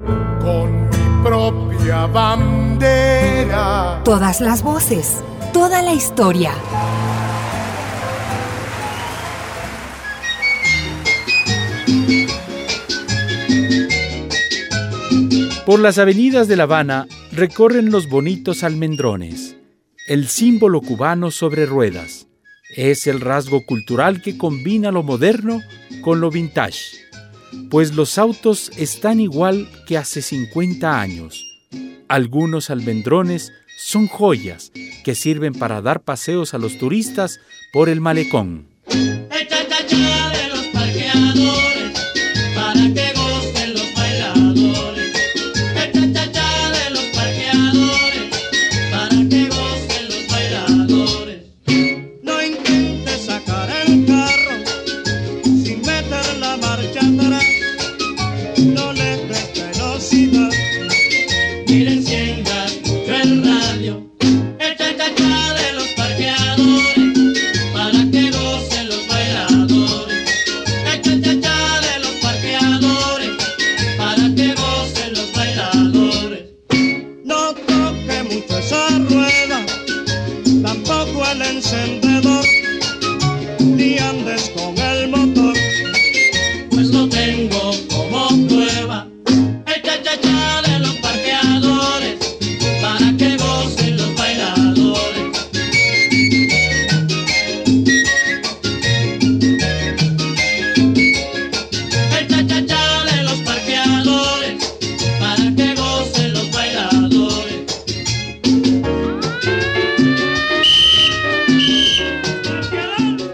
Con 0.00 0.88
mi 0.88 1.22
propia 1.22 2.06
bandera. 2.06 4.00
Todas 4.02 4.40
las 4.40 4.62
voces, 4.62 5.22
toda 5.52 5.82
la 5.82 5.92
historia. 5.92 6.54
Por 15.66 15.80
las 15.80 15.98
avenidas 15.98 16.48
de 16.48 16.56
La 16.56 16.62
Habana 16.62 17.06
recorren 17.32 17.90
los 17.90 18.08
bonitos 18.08 18.64
almendrones, 18.64 19.56
el 20.08 20.28
símbolo 20.28 20.80
cubano 20.80 21.30
sobre 21.30 21.66
ruedas. 21.66 22.26
Es 22.76 23.06
el 23.06 23.20
rasgo 23.20 23.66
cultural 23.66 24.22
que 24.22 24.38
combina 24.38 24.90
lo 24.90 25.02
moderno 25.02 25.60
con 26.00 26.20
lo 26.20 26.30
vintage, 26.30 27.09
pues 27.70 27.94
los 27.94 28.18
autos 28.18 28.70
están 28.76 29.20
igual 29.20 29.68
que 29.86 29.98
hace 29.98 30.22
50 30.22 31.00
años. 31.00 31.46
Algunos 32.08 32.70
almendrones 32.70 33.52
son 33.78 34.06
joyas 34.08 34.72
que 35.04 35.14
sirven 35.14 35.52
para 35.54 35.80
dar 35.80 36.02
paseos 36.02 36.54
a 36.54 36.58
los 36.58 36.78
turistas 36.78 37.40
por 37.72 37.88
el 37.88 38.00
malecón. 38.00 38.69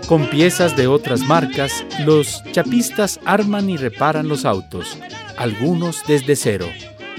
Con 0.07 0.31
piezas 0.31 0.77
de 0.77 0.87
otras 0.87 1.23
marcas, 1.23 1.85
los 2.05 2.41
chapistas 2.53 3.19
arman 3.25 3.69
y 3.69 3.77
reparan 3.77 4.29
los 4.29 4.45
autos, 4.45 4.97
algunos 5.37 6.05
desde 6.07 6.37
cero. 6.37 6.69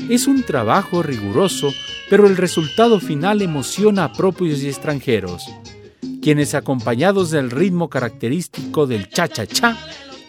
Es 0.09 0.25
un 0.25 0.43
trabajo 0.43 1.03
riguroso, 1.03 1.73
pero 2.09 2.27
el 2.27 2.37
resultado 2.37 3.01
final 3.01 3.41
emociona 3.41 4.05
a 4.05 4.13
propios 4.13 4.61
y 4.61 4.69
extranjeros, 4.69 5.45
quienes 6.21 6.55
acompañados 6.55 7.29
del 7.29 7.51
ritmo 7.51 7.89
característico 7.89 8.87
del 8.87 9.09
cha-cha-cha, 9.09 9.77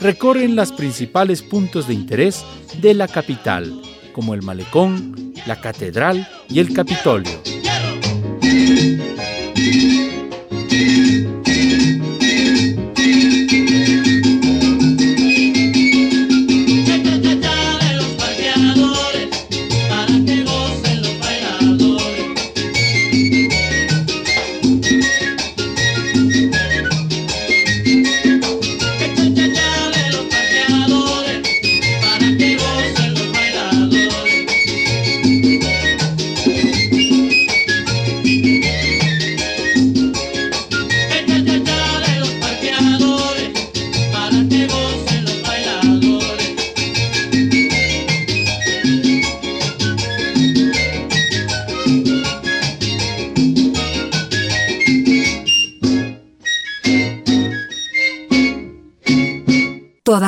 recorren 0.00 0.56
los 0.56 0.72
principales 0.72 1.42
puntos 1.42 1.86
de 1.86 1.94
interés 1.94 2.44
de 2.80 2.92
la 2.94 3.06
capital, 3.06 3.80
como 4.12 4.34
el 4.34 4.42
malecón, 4.42 5.32
la 5.46 5.60
catedral 5.60 6.28
y 6.48 6.58
el 6.58 6.74
Capitolio. 6.74 7.40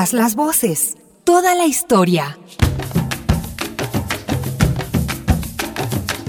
Las 0.01 0.35
voces, 0.35 0.97
toda 1.25 1.55
la 1.55 1.67
historia. 1.67 2.39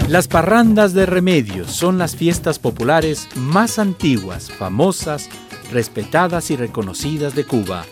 Las 0.08 0.28
parrandas 0.28 0.92
de 0.92 1.06
remedios 1.06 1.70
son 1.70 1.96
las 1.96 2.14
fiestas 2.14 2.58
populares 2.58 3.28
más 3.34 3.78
antiguas, 3.78 4.52
famosas, 4.52 5.30
respetadas 5.72 6.50
y 6.50 6.56
reconocidas 6.56 7.34
de 7.34 7.46
Cuba. 7.46 7.86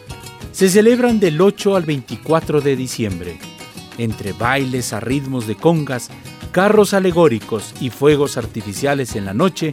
Se 0.53 0.69
celebran 0.69 1.19
del 1.19 1.41
8 1.41 1.77
al 1.77 1.85
24 1.85 2.61
de 2.61 2.77
diciembre. 2.77 3.39
Entre 3.97 4.35
bailes 4.35 4.93
a 4.93 5.01
ritmos 5.01 5.47
de 5.47 5.57
congas, 5.57 6.11
carros 6.53 6.93
alegóricos 6.93 7.75
y 7.81 7.89
fuegos 7.89 8.37
artificiales 8.37 9.17
en 9.17 9.25
la 9.25 9.33
noche, 9.33 9.73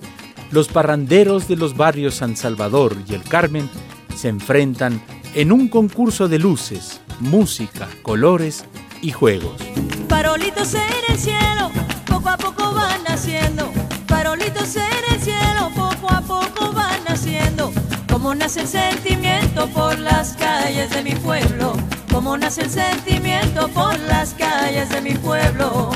los 0.51 0.69
parranderos 0.69 1.49
de 1.49 1.57
los 1.57 1.75
barrios 1.75 2.15
San 2.15 2.37
Salvador 2.37 2.95
y 3.09 3.13
El 3.13 3.23
Carmen 3.23 3.69
se 4.15 4.29
enfrentan 4.29 5.01
en 5.37 5.51
un 5.51 5.67
concurso 5.67 6.27
de 6.27 6.39
luces, 6.39 6.99
música, 7.19 7.87
colores 8.01 8.65
y 9.03 9.11
juegos. 9.11 9.61
Farolitos 10.09 10.73
en 10.73 10.81
el 11.09 11.19
cielo, 11.19 11.69
poco 12.07 12.29
a 12.29 12.37
poco 12.37 12.73
van 12.73 13.03
naciendo. 13.03 13.71
Farolitos 14.07 14.75
en 14.77 15.13
el 15.13 15.21
cielo, 15.21 15.69
poco 15.75 16.09
a 16.11 16.21
poco 16.21 16.73
van 16.73 17.03
naciendo. 17.07 17.71
Como 18.11 18.33
nace 18.33 18.61
el 18.61 18.67
sentimiento 18.67 19.67
por 19.67 19.99
las 19.99 20.33
calles 20.33 20.89
de 20.89 21.03
mi 21.03 21.13
pueblo. 21.13 21.73
Como 22.11 22.35
nace 22.35 22.63
el 22.63 22.71
sentimiento 22.71 23.67
por 23.67 23.99
las 23.99 24.33
calles 24.33 24.89
de 24.89 25.01
mi 25.01 25.13
pueblo. 25.13 25.91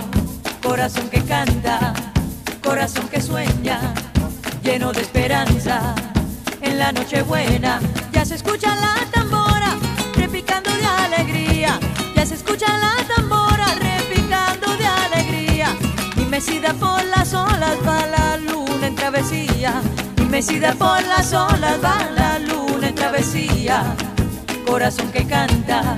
Corazón 0.62 1.10
que 1.10 1.24
canta, 1.24 1.96
corazón 2.62 3.08
que 3.08 3.20
sueña, 3.20 3.96
lleno 4.64 4.94
de 4.94 5.02
esperanza. 5.02 5.96
En 6.62 6.78
la 6.78 6.92
noche 6.92 7.24
buena 7.24 7.80
ya 8.12 8.24
se 8.24 8.36
escucha 8.36 8.76
la 8.76 9.11
ya 12.16 12.26
se 12.26 12.36
escucha 12.36 12.78
la 12.78 12.96
tambora 13.16 13.66
repicando 13.76 14.78
de 14.78 14.86
alegría. 14.86 15.76
Y 16.16 16.26
mecida 16.26 16.74
por 16.74 17.04
las 17.06 17.34
olas 17.34 17.78
va 17.86 18.06
la 18.08 18.38
luna 18.38 18.88
en 18.88 18.96
travesía. 18.96 19.82
Y 20.18 20.22
mecida 20.22 20.74
por 20.74 21.04
las 21.04 21.34
olas 21.34 21.80
va 21.84 22.10
la 22.16 22.40
luna 22.40 22.88
en 22.88 22.96
travesía. 22.96 23.84
Corazón 24.66 25.12
que 25.12 25.26
canta, 25.26 25.98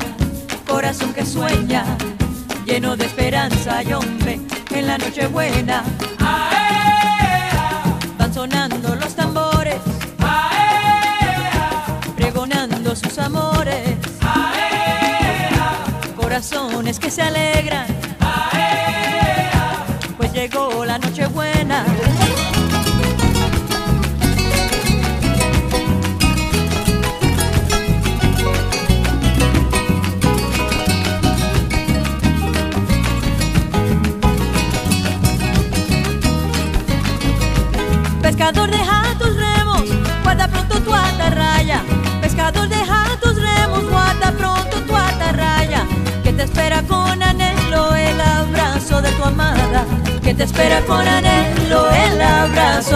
corazón 0.67 1.13
que 1.13 1.25
sueña, 1.25 1.83
lleno 2.65 2.97
de 2.97 3.05
esperanza 3.05 3.83
y 3.83 3.93
hombre 3.93 4.39
en 4.71 4.87
la 4.87 4.97
noche 4.97 5.27
buena. 5.27 5.83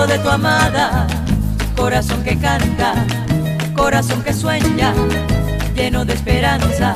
De 0.07 0.17
tu 0.19 0.29
amada. 0.29 1.05
Corazón 1.75 2.23
que 2.23 2.37
canta, 2.37 2.93
corazón 3.75 4.23
que 4.23 4.33
sueña, 4.33 4.93
lleno 5.75 6.05
de 6.05 6.13
esperanza. 6.13 6.95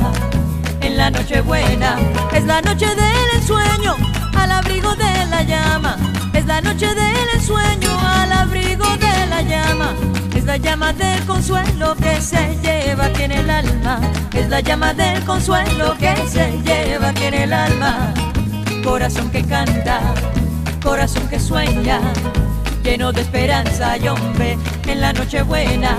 En 0.81 0.97
la 0.97 1.11
noche 1.11 1.41
buena 1.41 1.97
es 2.33 2.43
la 2.45 2.61
noche 2.61 2.87
del 2.87 3.29
ensueño, 3.35 3.95
al 4.35 4.51
abrigo 4.51 4.95
de 4.95 5.25
la 5.29 5.43
llama. 5.43 5.97
Es 6.33 6.45
la 6.45 6.61
noche 6.61 6.87
del 6.87 7.29
ensueño, 7.33 7.89
al 7.99 8.31
abrigo 8.31 8.85
de 8.97 9.27
la 9.27 9.41
llama. 9.41 9.93
Es 10.33 10.45
la 10.45 10.57
llama 10.57 10.93
del 10.93 11.23
consuelo 11.25 11.95
que 11.95 12.21
se 12.21 12.57
lleva 12.61 13.05
aquí 13.05 13.23
en 13.23 13.31
el 13.31 13.49
alma. 13.49 13.99
Es 14.33 14.49
la 14.49 14.61
llama 14.61 14.93
del 14.93 15.23
consuelo 15.25 15.95
que 15.99 16.15
se 16.27 16.59
lleva 16.63 17.09
aquí 17.09 17.25
en 17.25 17.33
el 17.33 17.53
alma. 17.53 18.13
Corazón 18.83 19.29
que 19.29 19.43
canta, 19.43 19.99
corazón 20.81 21.27
que 21.27 21.39
sueña, 21.39 21.99
lleno 22.83 23.12
de 23.12 23.22
esperanza 23.22 23.98
y 23.98 24.07
hombre 24.07 24.57
en 24.88 25.01
la 25.01 25.13
noche 25.13 25.42
buena. 25.44 25.98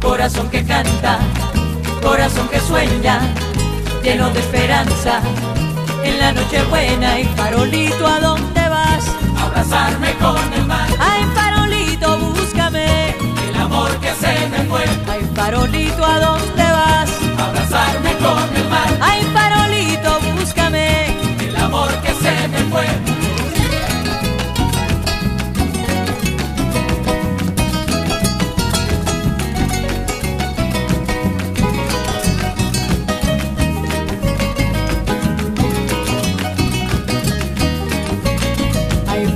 Corazón 0.00 0.48
que 0.50 0.64
canta, 0.64 1.18
corazón 2.02 2.48
que 2.48 2.58
sueña, 2.60 3.20
lleno 4.02 4.30
de 4.30 4.40
esperanza 4.40 5.20
en 6.02 6.18
la 6.18 6.32
noche 6.32 6.62
buena. 6.64 7.20
Y 7.20 7.24
farolito, 7.36 8.06
¿a 8.06 8.20
dónde 8.20 8.68
vas? 8.68 9.04
Abrazarme 9.42 10.12
con 10.14 10.52
el 10.54 10.64
mar, 10.66 10.88
Ay, 10.98 11.22
farolito, 11.34 12.18
búscame. 12.18 13.14
el 13.48 13.56
amor 13.60 13.90
que 14.00 14.12
se 14.14 14.48
me 14.48 14.58
fue. 14.68 14.84
Ay, 15.10 15.28
farolito, 15.34 16.04
¿a 16.04 16.18
dónde 16.20 16.62
vas? 16.62 17.10
Abrazarme 17.38 18.12
con 18.14 18.56
el 18.56 18.68
mar, 18.68 18.88
Ay, 19.00 19.22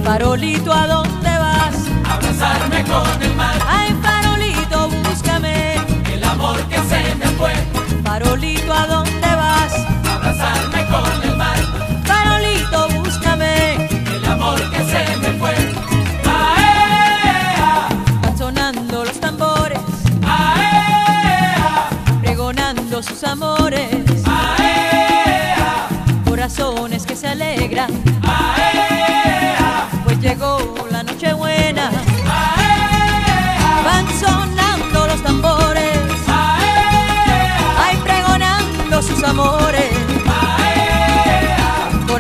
farolito, 0.05 0.73
¿a 0.73 0.87
dónde 0.87 1.31
vas? 1.39 1.77
Abrazarme 2.09 2.85
con 2.85 3.23
el 3.23 3.35
mar, 3.35 3.55
Ay, 3.67 3.95
farolito, 4.03 4.89
búscame. 5.09 5.75
el 6.13 6.25
amor 6.25 6.57
que 6.69 6.77
se 6.91 7.15
me 7.17 7.27
fue. 7.39 7.53
Farolito, 8.03 8.73
¿a 8.73 8.87
dónde 8.87 9.29
vas? 9.37 9.73
Abrazarme 10.15 10.87
con 10.87 11.23
el 11.31 11.37
mar, 11.37 11.57
Farolito, 12.05 12.89
búscame. 13.01 13.87
el 14.17 14.25
amor 14.27 14.61
que 14.71 14.79
se 14.85 15.17
me 15.17 15.39
fue. 15.39 15.55
¡Aea! 16.27 17.89
Sonando 18.37 19.05
los 19.05 19.21
tambores, 19.21 19.79
¡Aea! 20.27 21.89
pregonando 22.21 23.03
sus 23.03 23.25
amores. 23.25 23.89
¡Aea! 24.27 25.89
Corazones 26.29 27.07
que 27.07 27.17
se 27.17 27.29
alegran, 27.29 27.91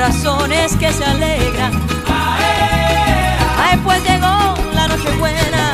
Corazones 0.04 0.76
que 0.76 0.92
se 0.92 1.02
alegran, 1.02 1.72
ay, 3.56 3.80
pues 3.82 4.02
llegó 4.04 4.54
la 4.74 4.86
noche 4.86 5.10
buena. 5.18 5.72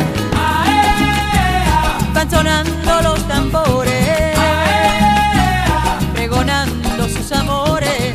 Van 2.14 2.30
sonando 2.30 3.02
los 3.02 3.26
tambores, 3.26 4.36
pregonando 6.14 7.08
sus 7.08 7.32
amores. 7.32 8.14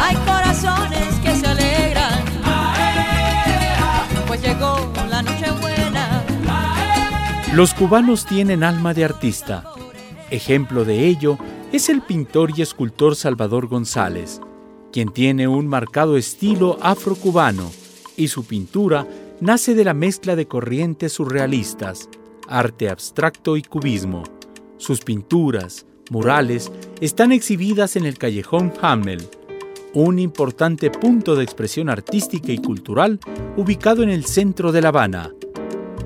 Hay 0.00 0.16
corazones 0.24 1.14
que 1.22 1.36
se 1.36 1.46
alegran, 1.46 2.24
pues 4.26 4.40
llegó 4.40 4.90
la 5.10 5.20
noche 5.20 5.50
buena. 5.60 6.24
Los 7.52 7.74
cubanos 7.74 8.24
tienen 8.24 8.64
alma 8.64 8.94
de 8.94 9.04
artista. 9.04 9.64
Ejemplo 10.30 10.86
de 10.86 11.08
ello 11.08 11.36
es 11.72 11.88
el 11.88 12.02
pintor 12.02 12.50
y 12.56 12.62
escultor 12.62 13.14
Salvador 13.14 13.68
González, 13.68 14.40
quien 14.92 15.10
tiene 15.10 15.46
un 15.46 15.68
marcado 15.68 16.16
estilo 16.16 16.78
afrocubano 16.80 17.70
y 18.16 18.28
su 18.28 18.44
pintura 18.44 19.06
nace 19.40 19.74
de 19.74 19.84
la 19.84 19.94
mezcla 19.94 20.34
de 20.34 20.46
corrientes 20.46 21.12
surrealistas, 21.12 22.08
arte 22.48 22.88
abstracto 22.88 23.56
y 23.56 23.62
cubismo. 23.62 24.24
Sus 24.78 25.00
pinturas, 25.00 25.86
murales, 26.10 26.72
están 27.00 27.30
exhibidas 27.30 27.94
en 27.94 28.04
el 28.04 28.18
callejón 28.18 28.72
Hamel, 28.82 29.28
un 29.94 30.18
importante 30.18 30.90
punto 30.90 31.36
de 31.36 31.44
expresión 31.44 31.88
artística 31.88 32.50
y 32.50 32.58
cultural 32.58 33.20
ubicado 33.56 34.02
en 34.02 34.10
el 34.10 34.24
centro 34.24 34.72
de 34.72 34.82
La 34.82 34.88
Habana. 34.88 35.30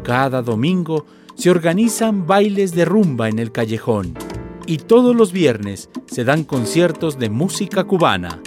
Cada 0.03 0.43
domingo 0.43 1.07
se 1.37 1.51
organizan 1.51 2.27
bailes 2.27 2.75
de 2.75 2.85
rumba 2.85 3.31
en 3.31 3.39
el 3.39 3.51
callejón 3.51 4.15
y 4.67 4.79
todos 4.79 5.15
los 5.15 5.33
viernes 5.33 5.91
se 6.07 6.25
dan 6.25 6.45
conciertos 6.45 7.19
de 7.19 7.31
música 7.31 7.85
cubana. 7.85 8.41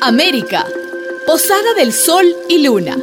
América, 0.00 0.66
Posada 1.24 1.74
del 1.74 1.92
Sol 1.92 2.26
y 2.48 2.66
Luna. 2.66 2.96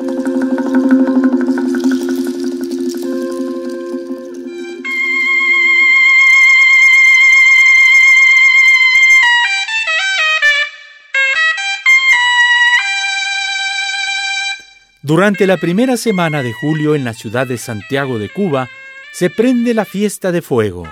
Durante 15.02 15.48
la 15.48 15.58
primera 15.58 15.96
semana 15.98 16.44
de 16.44 16.52
julio 16.52 16.96
en 16.96 17.06
la 17.06 17.14
ciudad 17.14 17.48
de 17.48 17.58
Santiago 17.58 18.20
de 18.20 18.30
Cuba, 18.30 18.70
se 19.14 19.30
prende 19.30 19.74
la 19.74 19.86
fiesta 19.86 20.32
de 20.32 20.42
fuego 20.42 20.84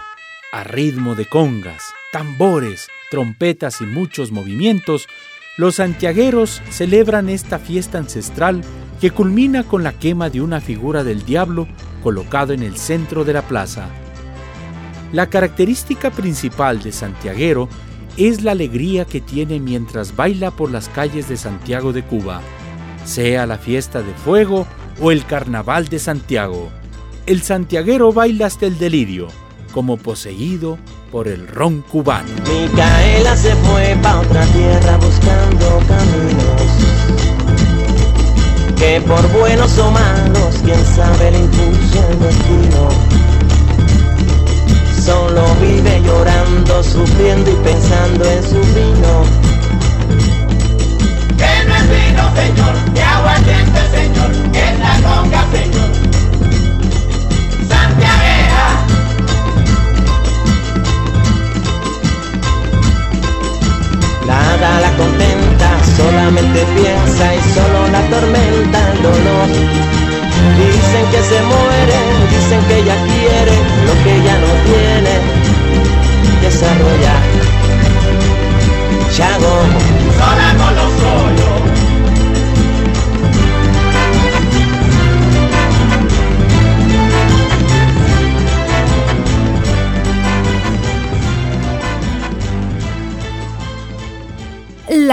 a 0.51 0.63
ritmo 0.63 1.15
de 1.15 1.25
congas, 1.25 1.94
tambores, 2.12 2.88
trompetas 3.12 3.82
y 3.82 3.86
muchos 3.86 4.32
movimientos, 4.32 5.08
los 5.58 5.75
santiagueros 5.75 6.62
celebran 6.70 7.29
esta 7.29 7.60
fiesta 7.60 7.98
ancestral 7.98 8.62
que 9.00 9.12
culmina 9.12 9.63
con 9.63 9.84
la 9.84 9.94
quema 9.94 10.29
de 10.29 10.41
una 10.41 10.62
figura 10.62 11.03
del 11.03 11.24
diablo 11.24 11.68
colocado 12.03 12.53
en 12.53 12.63
el 12.63 12.77
centro 12.77 13.24
de 13.24 13.34
la 13.34 13.41
plaza. 13.41 13.89
La 15.12 15.29
característica 15.29 16.12
principal 16.12 16.82
de 16.82 16.91
Santiaguero 16.91 17.68
es 18.18 18.44
la 18.44 18.51
alegría 18.51 19.06
que 19.06 19.22
tiene 19.22 19.60
mientras 19.60 20.15
baila 20.15 20.51
por 20.51 20.72
las 20.72 20.89
calles 20.89 21.29
de 21.29 21.38
Santiago 21.38 21.94
de 21.94 22.03
Cuba, 22.03 22.41
sea 23.06 23.46
la 23.46 23.58
fiesta 23.58 24.01
de 24.01 24.13
fuego 24.13 24.68
o 25.01 25.12
el 25.12 25.25
carnaval 25.25 25.88
de 25.88 26.00
Santiago. 26.00 26.70
El 27.25 27.41
santiaguero 27.41 28.12
baila 28.12 28.48
hasta 28.48 28.65
el 28.65 28.77
delirio, 28.77 29.29
como 29.71 29.97
poseído 29.97 30.77
por 31.11 31.27
el 31.27 31.47
ron 31.47 31.81
cubano. 31.81 32.29
Micaela 32.47 33.35
se 33.35 33.55
fue 33.55 33.97
pa' 34.01 34.19
otra 34.19 34.45
tierra 34.45 34.97
buscando 34.97 35.79
caminos 35.88 36.89
que 38.79 39.01
por 39.01 39.21
buenos 39.33 39.77
o 39.77 39.91
malos, 39.91 40.55
quién 40.63 40.79
sabe 40.95 41.31
le 41.31 41.39
impulsa 41.39 41.99
el 42.09 42.19
destino. 42.19 42.89
Solo 45.03 45.43
vive 45.61 46.01
llorando, 46.01 46.81
sufriendo 46.81 47.51
y 47.51 47.55
pensando 47.55 48.23
en 48.25 48.41
su 48.41 48.59
vino. 48.73 49.23
Que 51.38 51.67
no 51.67 51.75
es 51.75 51.89
vino, 51.89 52.23
señor, 52.35 52.93
que 52.93 53.01
aguardiente, 53.01 53.81
señor, 53.91 54.51
que 54.53 54.59
es 54.59 54.79
la 54.79 54.95
conga, 55.09 55.45
señor. 55.51 56.09
La 64.60 64.92
contenta, 64.98 65.70
solamente 65.96 66.66
piensa 66.75 67.34
y 67.34 67.39
solo 67.54 67.88
la 67.94 68.01
tormenta 68.10 68.92
el 68.92 69.01
dolor. 69.01 69.48
Dicen 70.58 71.06
que 71.12 71.22
se 71.24 71.42
muere, 71.44 71.98
dicen 72.30 72.62
que 72.68 72.80
ella 72.80 72.96
quiere 73.06 73.56
lo 73.86 74.04
que 74.04 74.16
ella 74.16 74.38
no 74.38 74.51
tiene. 74.68 75.13
Desarrollar. 76.42 77.59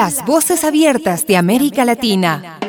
Las 0.06 0.24
voces 0.24 0.62
abiertas 0.62 1.26
de 1.26 1.36
América 1.36 1.84
Latina. 1.84 2.60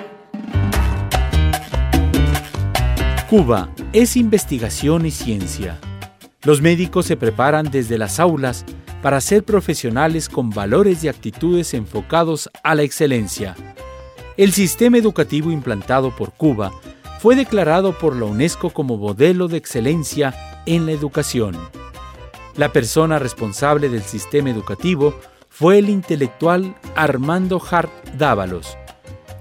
Cuba 3.29 3.70
es 3.94 4.17
investigación 4.17 5.06
y 5.06 5.12
ciencia. 5.12 5.77
Los 6.41 6.63
médicos 6.63 7.06
se 7.06 7.15
preparan 7.15 7.70
desde 7.70 8.00
las 8.00 8.20
aulas 8.20 8.65
para 9.03 9.22
ser 9.22 9.44
profesionales 9.44 10.29
con 10.29 10.50
valores 10.50 11.03
y 11.03 11.10
actitudes 11.10 11.75
enfocados 11.75 12.50
a 12.63 12.74
la 12.74 12.82
excelencia. 12.82 13.56
El 14.36 14.51
sistema 14.51 14.98
educativo 14.98 15.51
implantado 15.51 16.10
por 16.15 16.32
Cuba 16.32 16.72
fue 17.20 17.36
declarado 17.36 17.96
por 17.96 18.15
la 18.15 18.25
UNESCO 18.25 18.72
como 18.72 18.98
modelo 18.98 19.48
de 19.48 19.58
excelencia 19.58 20.34
en 20.65 20.88
la 20.88 20.91
educación. 20.91 21.56
La 22.56 22.74
persona 22.74 23.20
responsable 23.20 23.89
del 23.89 24.01
sistema 24.01 24.50
educativo 24.50 25.13
fue 25.58 25.80
el 25.80 25.90
intelectual 25.90 26.76
Armando 26.96 27.60
Hart 27.60 27.90
Dávalos, 28.16 28.78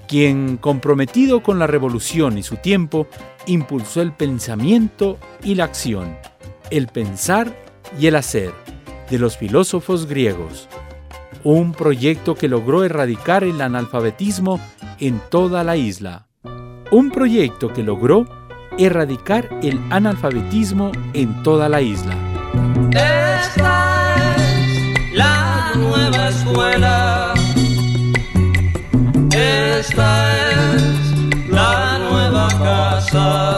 quien, 0.09 0.57
comprometido 0.57 1.43
con 1.43 1.59
la 1.59 1.67
revolución 1.67 2.39
y 2.39 2.43
su 2.43 2.57
tiempo, 2.57 3.07
impulsó 3.45 4.01
el 4.01 4.13
pensamiento 4.13 5.19
y 5.43 5.57
la 5.57 5.65
acción, 5.65 6.17
el 6.71 6.87
pensar 6.87 7.55
y 8.01 8.07
el 8.07 8.17
hacer 8.17 8.55
de 9.11 9.19
los 9.19 9.37
filósofos 9.37 10.07
griegos. 10.07 10.71
Un 11.45 11.73
proyecto 11.73 12.35
que 12.35 12.49
logró 12.49 12.83
erradicar 12.83 13.45
el 13.45 13.61
analfabetismo 13.61 14.59
en 14.99 15.21
toda 15.29 15.65
la 15.65 15.77
isla. 15.77 16.29
Un 16.91 17.11
proyecto 17.11 17.75
que 17.75 17.83
logró 17.83 18.25
erradicar 18.79 19.51
el 19.63 19.79
analfabetismo 19.91 20.93
en 21.13 21.43
toda 21.43 21.69
la 21.69 21.83
isla. 21.83 22.17
Esta 29.33 30.33
es 30.39 31.49
la 31.49 31.99
nueva. 31.99 32.49
Casa 32.59 33.56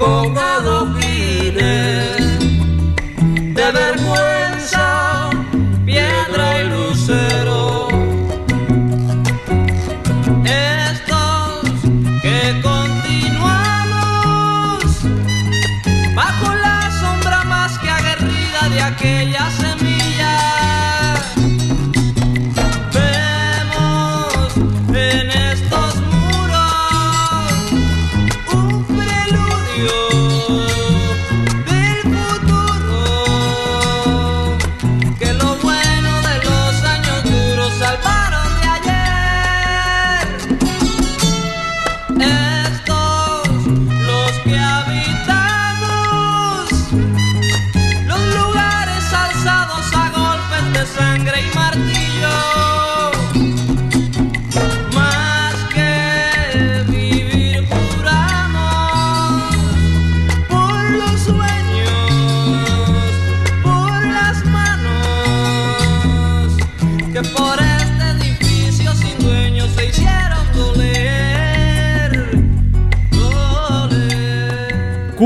con 0.00 0.49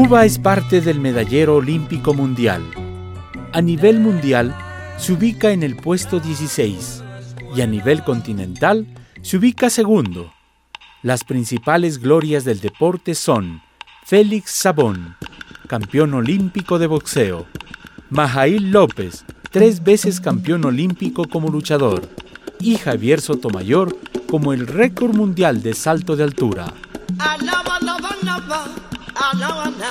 Cuba 0.07 0.27
es 0.27 0.39
parte 0.39 0.83
del 0.83 1.01
medallero 1.01 1.57
olímpico 1.57 2.13
mundial. 2.13 2.63
A 3.55 3.63
nivel 3.63 4.01
mundial 4.01 4.55
se 4.99 5.15
ubica 5.15 5.51
en 5.51 5.63
el 5.63 5.77
puesto 5.77 6.21
16 6.21 7.03
y 7.57 7.63
a 7.63 7.67
nivel 7.67 8.05
continental 8.05 8.87
se 9.23 9.39
ubica 9.39 9.71
segundo 9.71 10.31
Las 11.03 11.25
principales 11.25 12.03
glorias 12.03 12.45
del 12.45 12.61
deporte 12.61 13.15
son 13.15 13.63
Félix 14.05 14.51
Sabón, 14.51 15.17
campeón 15.69 16.13
olímpico 16.13 16.79
de 16.79 16.87
boxeo, 16.87 17.47
Majail 18.11 18.73
López, 18.73 19.25
tres 19.51 19.83
veces 19.83 20.21
campeón 20.21 20.67
olímpico 20.67 21.25
como 21.27 21.49
luchador, 21.49 22.03
y 22.61 22.77
Javier 22.77 23.23
Sotomayor 23.23 23.97
como 24.31 24.53
el 24.53 24.67
récord 24.67 25.17
mundial 25.17 25.63
de 25.63 25.73
salto 25.73 26.15
de 26.15 26.25
altura. 26.25 26.75
alawana 29.15 29.91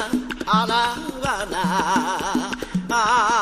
alawana 0.60 1.62
ah 2.92 3.33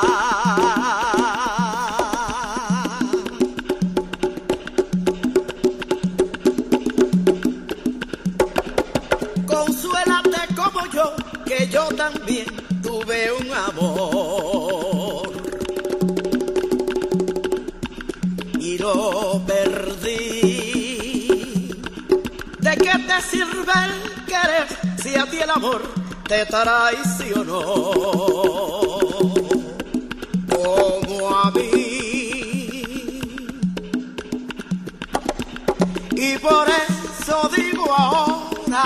amor 25.52 25.82
te 26.28 26.46
traicionó? 26.46 27.62
Como 30.50 31.38
a 31.38 31.52
mí. 31.52 32.82
Y 36.12 36.38
por 36.38 36.68
eso 36.70 37.50
digo 37.56 37.94
ahora, 37.94 38.86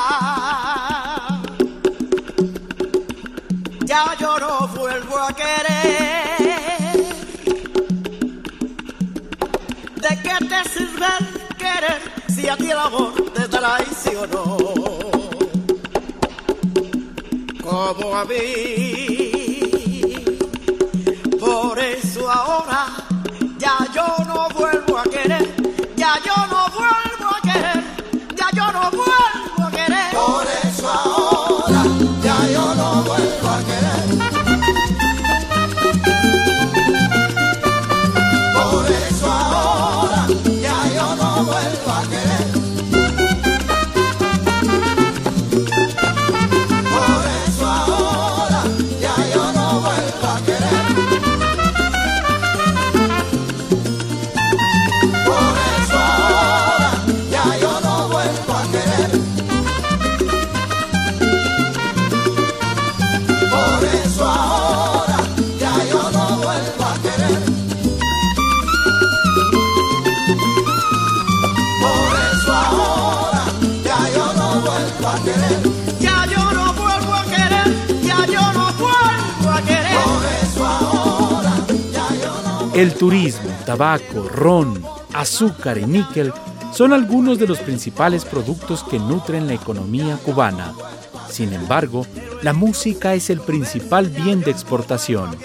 ya 3.86 4.16
yo 4.20 4.40
no 4.40 4.68
vuelvo 4.70 5.20
a 5.20 5.34
querer. 5.34 7.06
¿De 9.96 10.22
qué 10.24 10.46
te 10.52 10.70
sirve 10.70 11.14
querer 11.58 12.02
si 12.28 12.48
a 12.50 12.58
ti 12.58 12.72
el 12.72 12.80
amor 12.80 13.14
te 13.34 13.48
traicionó? 13.48 14.65
Como 17.94 18.16
a 18.16 18.26
mí. 18.26 19.76
Por 21.40 21.78
eso 21.78 22.32
ahora 22.32 22.75
El 82.76 82.94
turismo, 82.94 83.50
tabaco, 83.66 84.28
ron, 84.28 84.84
azúcar 85.14 85.78
y 85.78 85.86
níquel 85.86 86.34
son 86.74 86.92
algunos 86.92 87.40
de 87.40 87.48
los 87.48 87.60
principales 87.60 88.26
productos 88.26 88.84
que 88.84 89.00
nutren 89.00 89.48
la 89.48 89.54
economía 89.54 90.18
cubana. 90.18 90.74
Sin 91.30 91.54
embargo, 91.54 92.06
la 92.42 92.52
música 92.52 93.14
es 93.14 93.30
el 93.30 93.40
principal 93.40 94.10
bien 94.10 94.42
de 94.42 94.52
exportación. 94.52 95.38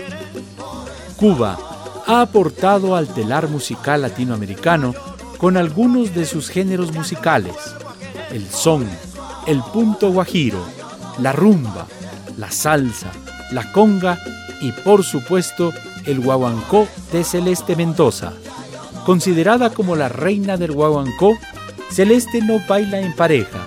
Cuba 1.16 1.57
ha 2.05 2.21
aportado 2.21 2.97
al 2.97 3.07
telar 3.07 3.47
musical 3.47 4.03
latinoamericano 4.03 4.93
con 5.38 5.57
algunos 5.57 6.12
de 6.12 6.27
sus 6.27 6.49
géneros 6.49 6.93
musicales, 6.93 7.55
el 8.33 8.49
son, 8.51 8.88
el 9.47 9.62
punto 9.73 10.11
guajiro, 10.11 10.59
la 11.21 11.31
rumba, 11.31 11.87
la 12.37 12.51
salsa, 12.51 13.12
la 13.53 13.71
conga 13.71 14.19
y 14.61 14.73
por 14.73 15.05
supuesto 15.05 15.73
el 16.07 16.21
guaguancó 16.21 16.89
de 17.13 17.25
Celeste 17.25 17.77
Mendoza. 17.77 18.33
Considerada 19.05 19.71
como 19.71 19.97
la 19.97 20.09
reina 20.09 20.57
del 20.57 20.73
guaguancó, 20.73 21.39
Celeste 21.91 22.41
no 22.43 22.61
baila 22.69 23.01
en 23.01 23.15
pareja, 23.15 23.65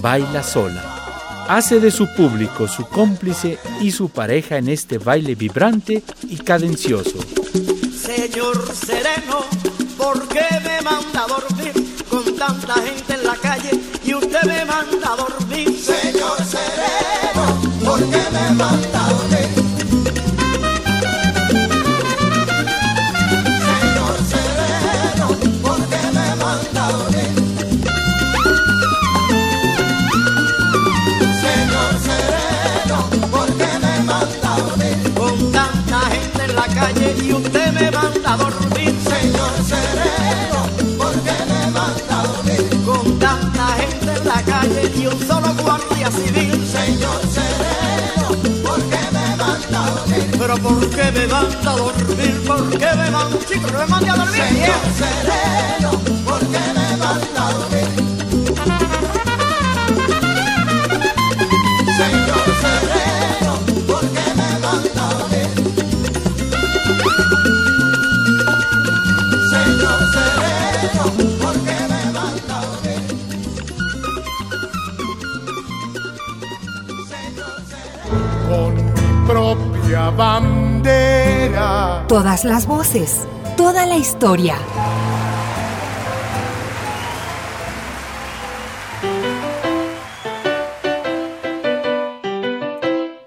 baila 0.00 0.42
sola. 0.42 0.82
Hace 1.48 1.80
de 1.80 1.90
su 1.90 2.06
público 2.14 2.68
su 2.68 2.86
cómplice 2.86 3.58
y 3.80 3.90
su 3.90 4.08
pareja 4.08 4.58
en 4.58 4.68
este 4.68 4.98
baile 4.98 5.34
vibrante 5.34 6.02
y 6.28 6.36
cadencioso. 6.36 7.18
Señor 7.94 8.72
sereno, 8.74 9.44
¿por 9.96 10.28
qué 10.28 10.46
me 10.62 10.80
manda 10.82 11.24
a 11.24 11.26
dormir 11.26 11.72
con 12.08 12.36
tanta 12.36 12.74
gente 12.74 13.14
en 13.14 13.24
la 13.24 13.36
calle 13.36 13.70
y 14.04 14.14
usted 14.14 14.42
me 14.44 14.64
manda 14.64 15.12
a 15.12 15.16
dormir? 15.16 15.68
Señor 15.80 16.36
sereno, 16.44 17.60
¿por 17.84 18.00
qué 18.00 18.22
me 18.32 18.50
manda 18.54 19.06
a 19.06 19.12
dormir? 19.12 19.61
Guardia 45.62 46.10
civil. 46.10 46.52
Señor 46.66 47.20
sereno, 47.36 48.28
¿por 48.62 48.80
qué 48.90 49.02
me 49.12 49.36
manda 49.36 49.86
a 49.86 49.90
dormir? 49.90 50.30
Pero 50.38 50.56
¿por 50.58 50.90
qué 50.90 51.12
me 51.12 51.26
manda 51.26 51.70
a 51.72 51.76
dormir? 51.76 52.42
¿Por 52.46 52.70
qué 52.70 52.90
me 52.96 53.10
manda, 53.10 53.38
chico, 53.48 53.70
no 53.70 53.78
me 53.78 53.86
manda 53.86 54.12
a 54.12 54.16
dormir? 54.16 54.42
Señor 54.42 54.84
sereno, 55.00 55.90
¿por 56.24 56.40
qué 56.40 56.64
me 56.76 56.96
manda 56.96 57.48
a 57.48 57.52
dormir? 57.52 59.21
Todas 82.12 82.44
las 82.44 82.66
voces, 82.66 83.26
toda 83.56 83.86
la 83.86 83.96
historia. 83.96 84.54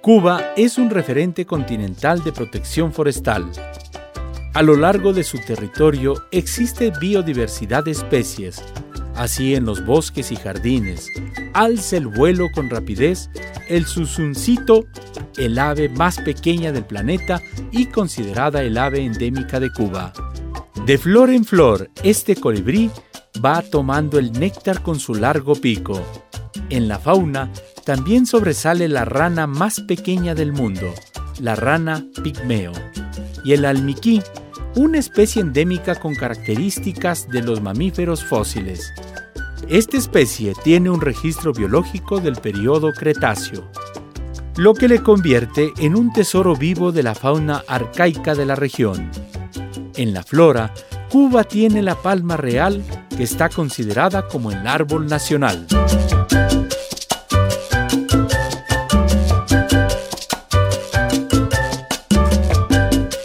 Cuba 0.02 0.54
es 0.56 0.78
un 0.78 0.92
referente 0.92 1.48
continental 1.48 2.24
de 2.24 2.32
protección 2.32 2.94
forestal. 2.94 3.52
A 4.54 4.62
lo 4.62 4.76
largo 4.76 5.14
de 5.14 5.24
su 5.24 5.40
territorio 5.40 6.28
existe 6.30 6.92
biodiversidad 6.92 7.86
de 7.86 7.90
especies. 7.90 8.62
Así 9.16 9.56
en 9.56 9.66
los 9.66 9.86
bosques 9.86 10.32
y 10.32 10.36
jardines, 10.36 11.10
alza 11.54 11.98
el 11.98 12.08
vuelo 12.08 12.50
con 12.54 12.70
rapidez 12.70 13.30
el 13.68 13.86
susuncito, 13.86 14.86
el 15.38 15.58
ave 15.58 15.90
más 15.90 16.20
pequeña 16.20 16.72
del 16.72 16.86
planeta 16.86 17.42
y 17.72 17.86
considerada 17.88 18.62
el 18.62 18.78
ave 18.78 19.04
endémica 19.04 19.60
de 19.60 19.72
Cuba. 19.72 20.14
De 20.86 20.98
flor 20.98 21.30
en 21.30 21.46
flor, 21.46 21.90
este 22.04 22.36
colibrí 22.36 22.92
va 23.44 23.62
tomando 23.62 24.20
el 24.20 24.32
néctar 24.34 24.82
con 24.82 25.00
su 25.00 25.16
largo 25.16 25.56
pico. 25.56 26.02
En 26.70 26.88
la 26.88 27.00
fauna 27.00 27.52
también 27.84 28.26
sobresale 28.26 28.88
la 28.88 29.06
rana 29.06 29.48
más 29.48 29.82
pequeña 29.82 30.36
del 30.36 30.52
mundo, 30.52 30.94
la 31.40 31.56
rana 31.56 32.06
pigmeo, 32.24 32.72
y 33.44 33.54
el 33.54 33.66
almiquí, 33.66 34.22
una 34.76 34.98
especie 34.98 35.42
endémica 35.42 35.96
con 35.96 36.16
características 36.16 37.30
de 37.30 37.42
los 37.42 37.62
mamíferos 37.62 38.24
fósiles. 38.24 38.94
Esta 39.68 39.98
especie 39.98 40.54
tiene 40.64 40.92
un 40.92 41.02
registro 41.02 41.52
biológico 41.52 42.20
del 42.20 42.36
periodo 42.36 42.94
Cretáceo, 42.94 43.64
lo 44.58 44.76
que 44.76 44.88
le 44.88 45.02
convierte 45.02 45.74
en 45.80 45.96
un 45.96 46.14
tesoro 46.14 46.56
vivo 46.56 46.92
de 46.92 47.02
la 47.02 47.16
fauna 47.16 47.64
arcaica 47.68 48.36
de 48.36 48.46
la 48.46 48.56
región. 48.56 49.10
En 49.96 50.14
la 50.14 50.22
flora, 50.22 50.72
Cuba 51.10 51.44
tiene 51.46 51.82
la 51.82 51.96
palma 51.96 52.38
real 52.38 52.84
que 53.18 53.24
está 53.24 53.50
considerada 53.50 54.28
como 54.28 54.52
el 54.52 54.68
árbol 54.68 55.08
nacional. 55.08 55.66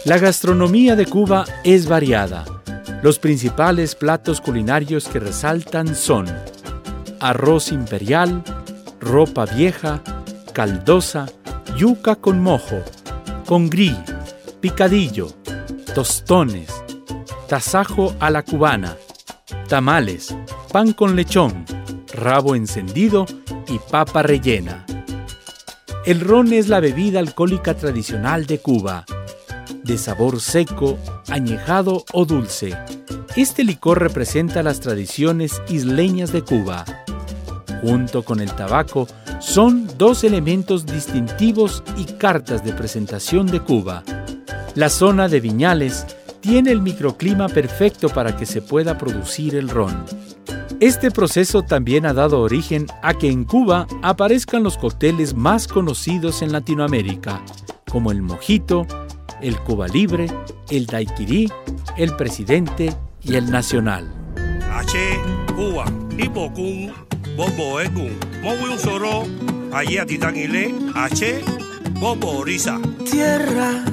La 0.05 0.17
gastronomía 0.17 0.95
de 0.95 1.05
Cuba 1.05 1.45
es 1.63 1.87
variada. 1.87 2.60
Los 3.01 3.17
principales 3.17 3.95
platos 3.95 4.41
culinarios 4.41 5.07
que 5.07 5.19
resaltan 5.19 5.95
son 5.95 6.27
arroz 7.19 7.71
imperial, 7.71 8.43
ropa 8.99 9.45
vieja, 9.45 10.01
caldosa, 10.53 11.25
yuca 11.75 12.15
con 12.15 12.41
mojo, 12.41 12.83
con 13.47 13.69
gris, 13.71 13.97
picadillo, 14.59 15.29
tostones, 15.95 16.69
tasajo 17.47 18.13
a 18.19 18.29
la 18.29 18.43
cubana, 18.43 18.95
tamales, 19.67 20.35
pan 20.71 20.93
con 20.93 21.15
lechón, 21.15 21.65
rabo 22.13 22.55
encendido 22.55 23.25
y 23.67 23.79
papa 23.79 24.21
rellena. 24.21 24.85
El 26.05 26.19
ron 26.19 26.53
es 26.53 26.67
la 26.67 26.79
bebida 26.79 27.19
alcohólica 27.19 27.73
tradicional 27.73 28.45
de 28.45 28.59
Cuba 28.59 29.05
de 29.83 29.97
sabor 29.97 30.39
seco, 30.39 30.97
añejado 31.31 32.03
o 32.13 32.25
dulce. 32.25 32.77
Este 33.35 33.63
licor 33.63 33.99
representa 33.99 34.61
las 34.61 34.79
tradiciones 34.79 35.61
isleñas 35.69 36.31
de 36.31 36.43
Cuba. 36.43 36.85
Junto 37.81 38.23
con 38.23 38.41
el 38.41 38.51
tabaco, 38.53 39.07
son 39.39 39.89
dos 39.97 40.23
elementos 40.23 40.85
distintivos 40.85 41.83
y 41.97 42.05
cartas 42.05 42.63
de 42.63 42.73
presentación 42.73 43.47
de 43.47 43.59
Cuba. 43.61 44.03
La 44.75 44.89
zona 44.89 45.27
de 45.27 45.39
Viñales 45.39 46.05
tiene 46.41 46.71
el 46.71 46.81
microclima 46.81 47.47
perfecto 47.47 48.09
para 48.09 48.35
que 48.35 48.45
se 48.45 48.61
pueda 48.61 48.97
producir 48.97 49.55
el 49.55 49.69
ron. 49.69 50.05
Este 50.79 51.11
proceso 51.11 51.61
también 51.61 52.05
ha 52.05 52.13
dado 52.13 52.41
origen 52.41 52.87
a 53.03 53.13
que 53.13 53.29
en 53.29 53.43
Cuba 53.43 53.87
aparezcan 54.01 54.63
los 54.63 54.77
cócteles 54.77 55.35
más 55.35 55.67
conocidos 55.67 56.41
en 56.41 56.51
Latinoamérica, 56.51 57.43
como 57.87 58.11
el 58.11 58.21
mojito, 58.21 58.87
el 59.41 59.59
Cuba 59.59 59.87
Libre, 59.87 60.27
el 60.69 60.85
Daiquiri, 60.85 61.51
el 61.97 62.15
Presidente 62.15 62.93
y 63.23 63.35
el 63.35 63.49
Nacional. 63.51 64.11
H, 64.73 64.97
Cuba, 65.55 65.85
Bobo 67.35 67.79
Ekun, 67.79 68.17
Mowi 68.41 68.77
Soro, 68.77 69.23
allí 69.73 69.97
a 69.97 70.05
Titanile, 70.05 70.73
H, 70.95 71.41
Bobo 71.99 72.43
Risa. 72.43 72.79
Tierra, 73.09 73.83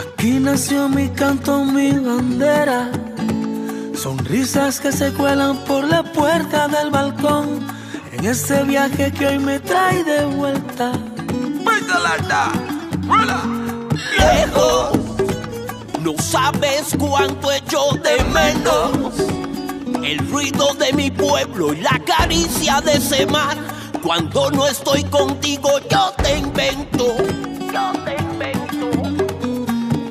aquí 0.00 0.38
nació 0.40 0.88
mi 0.88 1.08
canto, 1.08 1.64
mi 1.64 1.92
bandera. 1.92 2.90
Sonrisas 3.94 4.80
que 4.80 4.92
se 4.92 5.12
cuelan 5.12 5.64
por 5.64 5.84
la 5.84 6.02
puerta 6.12 6.68
del 6.68 6.90
balcón. 6.90 7.66
En 8.12 8.24
este 8.24 8.62
viaje 8.64 9.12
que 9.12 9.26
hoy 9.26 9.38
me 9.38 9.58
trae 9.60 10.04
de 10.04 10.24
vuelta. 10.26 10.92
Lejos, 14.18 14.98
no 16.00 16.14
sabes 16.18 16.94
cuánto 16.98 17.52
echo 17.52 17.80
de 18.02 18.24
menos 18.24 19.38
el 20.08 20.18
ruido 20.30 20.72
de 20.74 20.92
mi 20.94 21.10
pueblo 21.10 21.74
y 21.74 21.80
la 21.82 22.00
caricia 22.04 22.80
de 22.80 22.94
ese 22.94 23.26
mar. 23.26 23.56
Cuando 24.02 24.50
no 24.50 24.66
estoy 24.66 25.04
contigo, 25.04 25.68
yo 25.90 26.12
te 26.22 26.38
invento. 26.38 27.16
Yo 27.72 27.92
te 28.04 28.16
invento. 28.16 28.90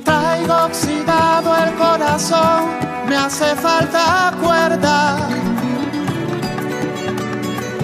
Traigo 0.04 0.66
oxidado 0.66 1.58
el 1.66 1.74
corazón, 1.76 2.66
me 3.08 3.16
hace 3.16 3.56
falta 3.56 4.36
cuerda. 4.40 5.30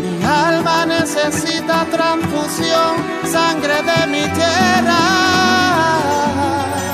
Mi 0.01 0.23
alma 0.23 0.85
necesita 0.85 1.85
transfusión, 1.85 2.95
sangre 3.25 3.81
de 3.81 4.07
mi 4.07 4.23
tierra. 4.33 5.32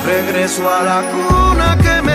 Regreso 0.09 0.67
a 0.67 0.81
la 0.81 1.03
cuna 1.11 1.77
que 1.77 2.01
me 2.01 2.08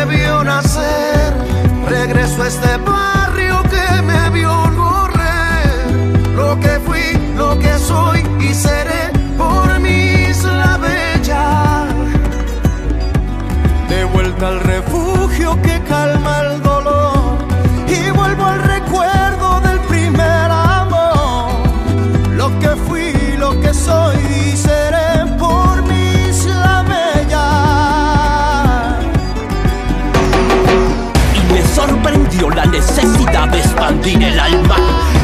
expandir 33.85 34.23
el 34.23 34.41
alma. 34.41 34.77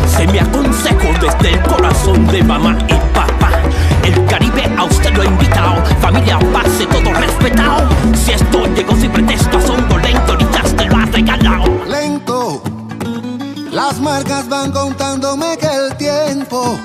Se 0.06 0.26
me 0.26 0.40
aconsejó 0.40 1.08
desde 1.20 1.54
el 1.54 1.62
corazón 1.62 2.26
de 2.26 2.42
mamá 2.42 2.76
y 2.88 2.94
papá. 3.14 3.50
El 4.04 4.24
Caribe 4.26 4.70
a 4.76 4.84
usted 4.84 5.14
lo 5.14 5.22
ha 5.22 5.26
invitado. 5.26 5.82
Familia, 6.00 6.38
pase 6.52 6.86
todo 6.86 7.12
respetado. 7.14 7.88
Si 8.14 8.32
esto 8.32 8.66
llegó 8.74 8.94
sin 8.96 9.10
pretexto, 9.12 9.58
a 9.58 9.62
son 9.62 10.02
lento, 10.02 10.32
ahorita 10.32 10.62
te 10.76 10.84
lo 10.86 10.96
ha 10.96 11.06
regalado. 11.06 11.84
lento. 11.86 12.62
Las 13.72 13.98
marcas 14.00 14.48
van 14.48 14.72
contándome 14.72 15.56
que 15.56 15.66
el 15.66 15.96
tiempo 15.96 16.78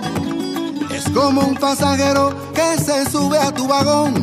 es 0.94 1.10
como 1.10 1.42
un 1.42 1.56
pasajero 1.56 2.34
que 2.54 2.82
se 2.82 3.10
sube 3.10 3.38
a 3.40 3.52
tu 3.52 3.68
vagón 3.68 4.14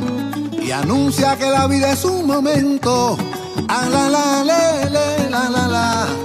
y 0.63 0.71
anuncia 0.71 1.37
que 1.37 1.51
la 1.51 1.67
vida 1.67 1.93
es 1.93 2.05
un 2.05 2.27
momento. 2.27 3.19
Ah, 3.69 3.87
la, 3.91 4.09
la, 4.09 4.45
le, 4.45 4.91
le, 4.91 5.31
la, 5.31 5.49
la. 5.51 6.22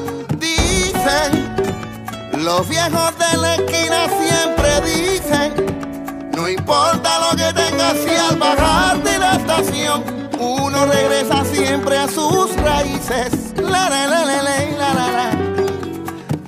Los 2.38 2.70
viejos 2.70 3.18
de 3.18 3.38
la 3.38 3.56
esquina 3.56 4.08
siempre 4.22 4.82
dicen, 4.82 6.30
no 6.36 6.48
importa 6.48 7.10
lo 7.20 7.36
que 7.36 7.52
tengas 7.52 7.94
si 7.98 8.16
al 8.16 8.38
bajar 8.38 9.02
de 9.02 9.18
la 9.18 9.34
estación, 9.38 10.30
uno 10.40 10.86
regresa 10.86 11.44
siempre 11.46 11.98
a 11.98 12.08
sus 12.08 12.56
raíces. 12.58 13.54
La, 13.56 13.90
la, 13.90 14.08
la, 14.08 14.26
la, 14.26 14.44
la, 14.44 14.66
la, 14.78 14.94
la, 14.94 15.08
la. 15.18 15.32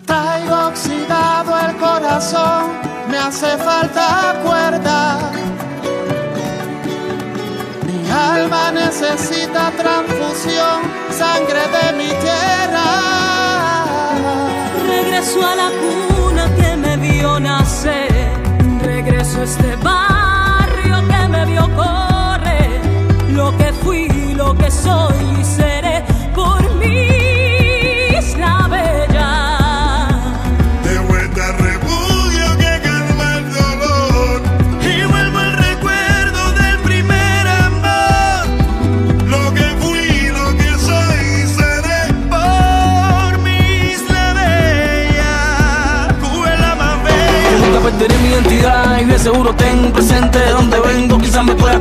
Traigo 0.05 0.67
oxidado 0.67 1.59
el 1.67 1.75
corazón, 1.77 2.67
me 3.09 3.17
hace 3.17 3.57
falta 3.57 4.39
cuerda. 4.43 5.31
Mi 7.87 8.11
alma 8.11 8.71
necesita 8.71 9.71
transfusión, 9.71 10.81
sangre 11.09 11.61
de 11.67 11.93
mi 11.97 12.09
tierra. 12.09 13.38
Regreso 15.19 15.45
a 15.45 15.53
la 15.53 15.69
cuna 15.81 16.55
que 16.55 16.77
me 16.77 16.95
vio 16.95 17.41
nacer. 17.41 18.07
Regreso 18.81 19.41
a 19.41 19.43
este 19.43 19.75
barrio 19.83 20.95
que 21.09 21.27
me 21.27 21.45
vio 21.45 21.63
correr. 21.75 22.79
Lo 23.33 23.51
que 23.57 23.73
fui, 23.83 24.07
lo 24.33 24.55
que 24.55 24.71
soy 24.71 25.41
y 25.41 25.43
seré 25.43 25.88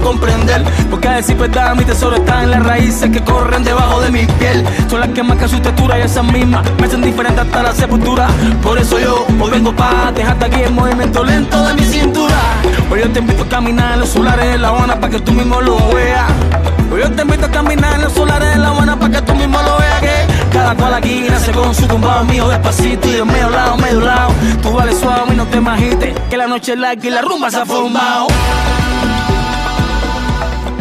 comprender. 0.08 0.64
Porque 0.90 1.08
a 1.08 1.16
decir 1.16 1.36
verdad, 1.36 1.74
mi 1.74 1.84
tesoro 1.84 2.16
está 2.16 2.42
en 2.42 2.50
las 2.50 2.62
raíces 2.62 3.10
que 3.10 3.20
corren 3.20 3.62
debajo 3.62 4.00
de 4.00 4.10
mi 4.10 4.24
piel. 4.24 4.64
Son 4.88 5.00
las 5.00 5.10
que 5.10 5.22
marcan 5.22 5.48
su 5.48 5.60
textura 5.60 5.98
y 5.98 6.02
esas 6.02 6.24
mismas 6.24 6.62
me 6.78 6.86
hacen 6.86 7.02
diferente 7.02 7.40
hasta 7.42 7.62
la 7.62 7.72
sepultura. 7.74 8.26
Por 8.62 8.78
eso 8.78 8.98
yo 8.98 9.26
hoy 9.38 9.50
vengo 9.50 9.74
para 9.76 10.10
dejarte 10.12 10.46
aquí 10.46 10.62
el 10.62 10.72
movimiento 10.72 11.22
lento 11.22 11.62
de 11.62 11.74
mi 11.74 11.84
cintura. 11.84 12.38
Hoy 12.90 13.00
yo 13.00 13.10
te 13.10 13.18
invito 13.18 13.42
a 13.42 13.48
caminar 13.48 13.94
en 13.94 14.00
los 14.00 14.08
solares 14.08 14.46
de 14.52 14.58
La 14.58 14.68
Habana 14.68 14.94
para 14.98 15.10
que 15.10 15.20
tú 15.20 15.32
mismo 15.32 15.60
lo 15.60 15.76
veas. 15.92 16.30
Hoy 16.90 17.00
yo 17.02 17.12
te 17.12 17.22
invito 17.22 17.44
a 17.44 17.50
caminar 17.50 17.94
en 17.96 18.02
los 18.02 18.12
solares 18.12 18.48
de 18.48 18.56
La 18.56 18.68
Habana 18.68 18.98
para 18.98 19.12
que 19.12 19.22
tú 19.22 19.34
mismo 19.34 19.60
lo 19.60 19.76
veas. 19.76 20.00
Que 20.00 20.26
cada 20.52 20.74
cual 20.74 20.94
aquí 20.94 21.26
nace 21.28 21.52
con 21.52 21.74
su 21.74 21.86
tumbado 21.86 22.24
mío 22.24 22.48
despacito 22.48 23.08
y 23.08 23.12
de 23.12 23.24
medio 23.26 23.50
lado, 23.50 23.76
medio 23.76 24.00
lado. 24.00 24.30
Tú 24.62 24.72
vales 24.72 24.98
suave 24.98 25.34
y 25.34 25.36
no 25.36 25.44
te 25.46 25.60
magites, 25.60 26.14
que 26.30 26.36
la 26.38 26.46
noche 26.46 26.72
es 26.72 26.78
larga 26.78 27.06
y 27.06 27.10
la 27.10 27.20
rumba 27.20 27.50
se 27.50 27.58
ha 27.58 27.66
formado. 27.66 28.28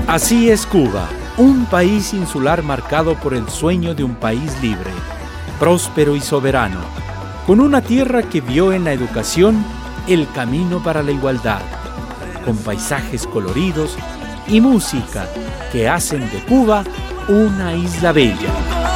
Así 0.08 0.50
es 0.50 0.66
Cuba, 0.66 1.10
un 1.36 1.66
país 1.66 2.14
insular 2.14 2.64
marcado 2.64 3.16
por 3.16 3.34
el 3.34 3.50
sueño 3.50 3.94
de 3.94 4.06
un 4.06 4.16
país 4.16 4.54
libre, 4.62 4.90
próspero 5.60 6.16
y 6.16 6.22
soberano, 6.22 6.80
con 7.46 7.60
una 7.60 7.82
tierra 7.82 8.24
que 8.24 8.40
vio 8.40 8.72
en 8.72 8.86
la 8.86 8.94
educación 8.94 9.66
el 10.08 10.26
camino 10.32 10.82
para 10.82 11.04
la 11.04 11.12
igualdad, 11.12 11.60
con 12.46 12.56
paisajes 12.56 13.28
coloridos 13.28 13.98
y 14.48 14.62
música 14.62 15.28
que 15.74 15.90
hacen 15.90 16.22
de 16.32 16.40
Cuba 16.48 16.86
una 17.28 17.76
isla 17.76 18.14
bella. 18.14 18.87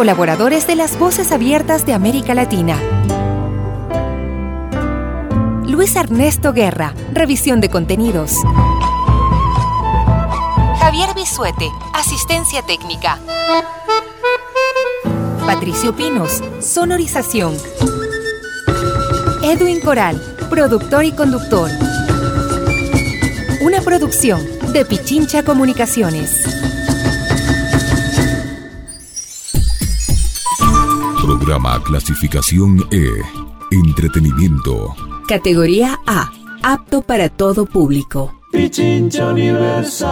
Colaboradores 0.00 0.66
de 0.66 0.76
las 0.76 0.98
Voces 0.98 1.30
Abiertas 1.30 1.84
de 1.84 1.92
América 1.92 2.34
Latina. 2.34 2.80
Luis 5.66 5.94
Ernesto 5.94 6.54
Guerra, 6.54 6.94
revisión 7.12 7.60
de 7.60 7.68
contenidos. 7.68 8.32
Javier 10.78 11.10
Bisuete, 11.14 11.68
asistencia 11.92 12.62
técnica. 12.62 13.18
Patricio 15.44 15.94
Pinos, 15.94 16.42
sonorización. 16.62 17.54
Edwin 19.42 19.82
Coral, 19.82 20.18
productor 20.48 21.04
y 21.04 21.12
conductor. 21.12 21.70
Una 23.60 23.82
producción 23.82 24.40
de 24.72 24.86
Pichincha 24.86 25.42
Comunicaciones. 25.42 26.49
Programa 31.50 31.82
clasificación 31.82 32.86
E. 32.92 33.10
Entretenimiento. 33.72 34.94
Categoría 35.26 35.98
A, 36.06 36.30
apto 36.62 37.02
para 37.02 37.28
todo 37.28 37.66
público. 37.66 38.32
Pichincha 38.52 39.26
Universal. 39.26 40.10